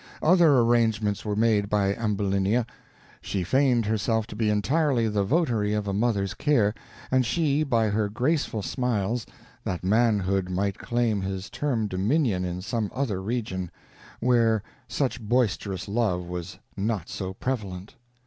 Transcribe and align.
Other 0.23 0.57
arrangements 0.57 1.23
were 1.23 1.35
made 1.35 1.69
by 1.69 1.93
Ambulinia; 1.93 2.65
she 3.21 3.43
feigned 3.43 3.85
herself 3.85 4.25
to 4.25 4.35
be 4.35 4.49
entirely 4.49 5.07
the 5.07 5.23
votary 5.23 5.75
of 5.75 5.87
a 5.87 5.93
mother's 5.93 6.33
care, 6.33 6.73
and 7.11 7.23
she, 7.23 7.61
by 7.61 7.89
her 7.89 8.09
graceful 8.09 8.63
smiles, 8.63 9.27
that 9.63 9.83
manhood 9.83 10.49
might 10.49 10.79
claim 10.79 11.21
his 11.21 11.45
stern 11.45 11.87
dominion 11.87 12.43
in 12.43 12.63
some 12.63 12.89
other 12.95 13.21
region, 13.21 13.69
where 14.19 14.63
such 14.87 15.21
boisterous 15.21 15.87
love 15.87 16.25
was 16.25 16.57
not 16.75 17.07
so 17.07 17.35
prevalent. 17.35 17.93